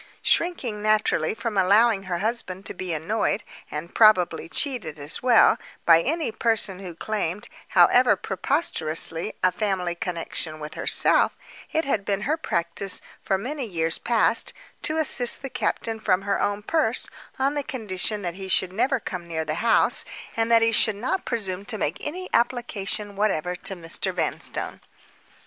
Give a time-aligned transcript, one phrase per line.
[0.23, 6.01] Shrinking, naturally, from allowing her husband to be annoyed, and probably cheated as well, by
[6.01, 11.37] any person who claimed, however preposterously, a family connection with herself,
[11.71, 16.41] it had been her practice, for many years past, to assist the captain from her
[16.41, 17.07] own purse,
[17.37, 20.03] on the condition that he should never come near the house,
[20.35, 24.11] and that he should not presume to make any application whatever to Mr.
[24.11, 24.81] Vanstone.